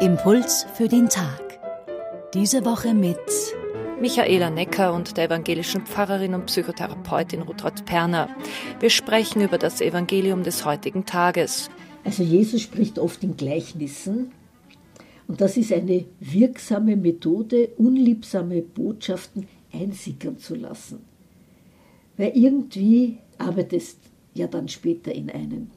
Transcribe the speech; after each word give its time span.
Impuls 0.00 0.66
für 0.74 0.88
den 0.88 1.08
Tag. 1.08 1.58
Diese 2.34 2.64
Woche 2.64 2.92
mit 2.92 3.18
Michaela 4.00 4.50
Necker 4.50 4.92
und 4.92 5.16
der 5.16 5.24
evangelischen 5.24 5.86
Pfarrerin 5.86 6.34
und 6.34 6.46
Psychotherapeutin 6.46 7.40
Rutrot 7.42 7.86
Perner. 7.86 8.28
Wir 8.80 8.90
sprechen 8.90 9.40
über 9.40 9.56
das 9.56 9.80
Evangelium 9.80 10.42
des 10.42 10.66
heutigen 10.66 11.06
Tages. 11.06 11.70
Also 12.04 12.22
Jesus 12.22 12.60
spricht 12.60 12.98
oft 12.98 13.22
in 13.22 13.36
Gleichnissen 13.36 14.32
und 15.26 15.40
das 15.40 15.56
ist 15.56 15.72
eine 15.72 16.04
wirksame 16.20 16.96
Methode, 16.96 17.70
unliebsame 17.78 18.60
Botschaften 18.60 19.48
einsickern 19.74 20.38
zu 20.38 20.54
lassen. 20.54 21.00
Weil 22.16 22.36
irgendwie 22.36 23.18
arbeitet 23.38 23.72
es 23.72 23.96
ja 24.34 24.46
dann 24.46 24.68
später 24.68 25.12
in 25.12 25.30
einen. 25.30 25.70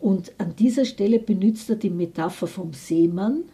Und 0.00 0.32
an 0.38 0.56
dieser 0.56 0.84
Stelle 0.84 1.20
benutzt 1.20 1.70
er 1.70 1.76
die 1.76 1.90
Metapher 1.90 2.48
vom 2.48 2.72
Seemann, 2.72 3.44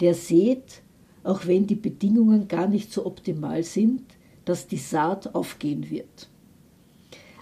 der 0.00 0.14
sät, 0.14 0.82
auch 1.24 1.46
wenn 1.46 1.66
die 1.66 1.74
Bedingungen 1.74 2.48
gar 2.48 2.68
nicht 2.68 2.92
so 2.92 3.06
optimal 3.06 3.62
sind, 3.62 4.02
dass 4.44 4.66
die 4.66 4.76
Saat 4.76 5.34
aufgehen 5.34 5.90
wird. 5.90 6.28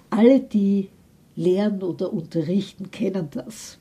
Alle, 0.09 0.41
die 0.41 0.89
lehren 1.35 1.83
oder 1.83 2.13
unterrichten, 2.13 2.91
kennen 2.93 3.29
das. 3.33 3.79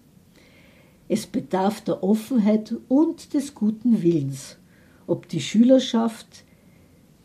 Es 1.07 1.27
bedarf 1.27 1.81
der 1.81 2.03
Offenheit 2.03 2.73
und 2.87 3.33
des 3.35 3.53
guten 3.53 4.01
Willens, 4.01 4.57
ob 5.05 5.29
die 5.29 5.41
Schülerschaft 5.41 6.43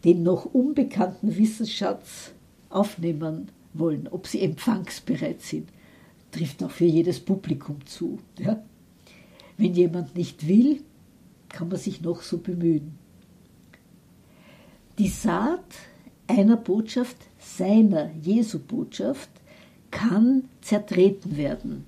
den 0.09 0.23
noch 0.23 0.47
unbekannten 0.47 1.37
Wissensschatz 1.37 2.31
aufnehmen 2.71 3.49
wollen, 3.75 4.09
ob 4.09 4.27
sie 4.27 4.41
empfangsbereit 4.41 5.43
sind. 5.43 5.69
Trifft 6.33 6.63
auch 6.63 6.71
für 6.71 6.87
jedes 6.87 7.21
Publikum 7.21 7.85
zu. 7.85 8.19
Ja? 8.39 8.63
Wenn 9.59 9.75
jemand 9.75 10.17
nicht 10.17 10.49
will, 10.49 10.81
kann 11.51 11.69
man 11.69 11.77
sich 11.77 12.01
noch 12.01 12.23
so 12.23 12.39
bemühen. 12.39 12.99
Die 14.99 15.09
Saat 15.09 15.75
einer 16.27 16.57
Botschaft, 16.57 17.17
seiner 17.39 18.11
Jesu-Botschaft, 18.23 19.29
kann 19.91 20.45
zertreten 20.63 21.37
werden. 21.37 21.85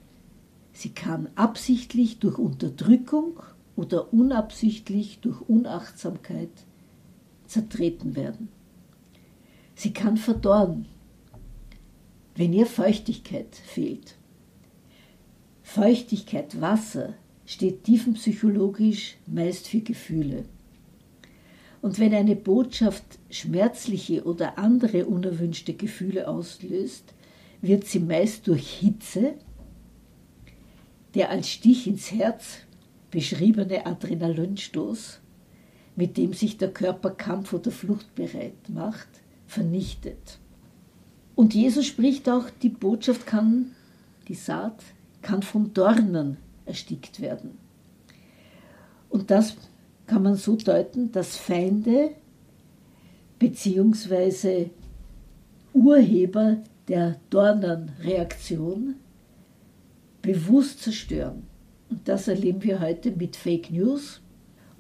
Sie 0.75 0.91
kann 0.91 1.29
absichtlich 1.37 2.19
durch 2.19 2.39
Unterdrückung 2.39 3.41
oder 3.77 4.13
unabsichtlich 4.13 5.21
durch 5.21 5.41
Unachtsamkeit 5.49 6.51
zertreten 7.51 8.17
werden. 8.17 8.49
Sie 9.75 9.93
kann 9.93 10.17
verdorren, 10.17 10.87
wenn 12.37 12.53
ihr 12.53 12.67
Feuchtigkeit 12.67 13.55
fehlt. 13.55 14.17
Feuchtigkeit, 15.63 16.61
Wasser 16.61 17.15
steht 17.47 17.85
tiefenpsychologisch 17.85 19.17
meist 19.27 19.69
für 19.69 19.81
Gefühle. 19.81 20.45
Und 21.83 21.99
wenn 21.99 22.15
eine 22.15 22.37
Botschaft 22.37 23.05
schmerzliche 23.31 24.25
oder 24.25 24.59
andere 24.59 25.07
unerwünschte 25.07 25.75
Gefühle 25.75 26.29
auslöst, 26.29 27.15
wird 27.63 27.87
sie 27.87 28.01
meist 28.01 28.47
durch 28.47 28.69
Hitze, 28.71 29.35
der 31.15 31.31
als 31.31 31.49
Stich 31.49 31.87
ins 31.87 32.13
Herz 32.13 32.59
beschriebene 33.11 33.87
Adrenalinstoß, 33.87 35.21
mit 35.97 36.17
dem 36.17 36.33
sich 36.33 36.57
der 36.57 36.73
Körper 36.73 37.11
Kampf 37.11 37.53
oder 37.53 37.71
Flucht 37.71 38.15
bereit 38.15 38.69
macht, 38.69 39.09
vernichtet. 39.47 40.39
Und 41.35 41.55
Jesus 41.55 41.87
spricht 41.87 42.29
auch, 42.29 42.51
die 42.63 42.69
Botschaft 42.69 43.27
kann, 43.27 43.73
die 44.29 44.35
Saat, 44.35 44.83
kann 45.23 45.43
von 45.43 45.73
Dornen 45.75 46.37
erstickt 46.67 47.21
werden. 47.21 47.59
Und 49.09 49.31
das 49.31 49.57
kann 50.07 50.23
man 50.23 50.37
so 50.37 50.57
deuten, 50.57 51.13
dass 51.13 51.37
Feinde 51.37 52.13
bzw. 53.39 54.71
Urheber 55.73 56.59
der 56.89 57.17
Dornenreaktion 57.31 58.97
bewusst 60.23 60.83
zerstören. 60.83 61.45
Und 61.89 62.09
das 62.09 62.29
erleben 62.29 62.63
wir 62.63 62.81
heute 62.81 63.11
mit 63.13 63.37
Fake 63.37 63.71
News. 63.71 64.21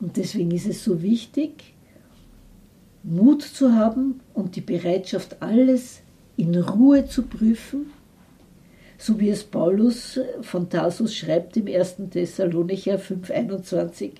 Und 0.00 0.16
deswegen 0.16 0.50
ist 0.52 0.66
es 0.66 0.82
so 0.82 1.02
wichtig, 1.02 1.74
Mut 3.02 3.42
zu 3.42 3.74
haben 3.74 4.20
und 4.34 4.56
die 4.56 4.60
Bereitschaft, 4.60 5.42
alles 5.42 6.02
in 6.36 6.54
Ruhe 6.54 7.06
zu 7.06 7.22
prüfen 7.22 7.86
so 9.00 9.18
wie 9.18 9.30
es 9.30 9.42
Paulus 9.44 10.20
von 10.42 10.68
Tarsus 10.68 11.14
schreibt 11.14 11.56
im 11.56 11.68
1. 11.68 12.10
Thessalonicher 12.10 12.98
5,21, 12.98 14.12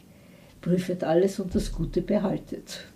prüfet 0.63 1.05
alles 1.05 1.39
und 1.39 1.55
das 1.55 1.71
Gute 1.71 2.01
behaltet. 2.01 2.87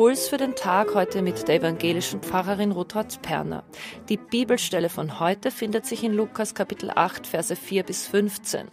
Impuls 0.00 0.28
für 0.30 0.38
den 0.38 0.54
Tag 0.54 0.94
heute 0.94 1.20
mit 1.20 1.46
der 1.46 1.56
evangelischen 1.56 2.22
Pfarrerin 2.22 2.72
Ruthard 2.72 3.20
Perner. 3.20 3.64
Die 4.08 4.16
Bibelstelle 4.16 4.88
von 4.88 5.20
heute 5.20 5.50
findet 5.50 5.84
sich 5.84 6.02
in 6.02 6.14
Lukas 6.14 6.54
Kapitel 6.54 6.90
8, 6.90 7.26
Verse 7.26 7.54
4 7.54 7.82
bis 7.82 8.06
15. 8.06 8.68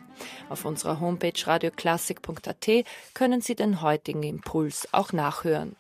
Auf 0.48 0.64
unserer 0.64 1.02
Homepage 1.02 1.34
radioklassik.at 1.46 2.70
können 3.14 3.42
Sie 3.42 3.56
den 3.56 3.82
heutigen 3.82 4.24
Impuls 4.24 4.88
auch 4.94 5.12
nachhören. 5.12 5.76